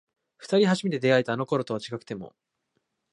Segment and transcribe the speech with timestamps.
[0.39, 2.33] 二人初めて出会えたあの頃とは違くても